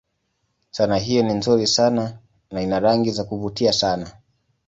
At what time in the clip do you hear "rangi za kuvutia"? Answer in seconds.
2.79-3.73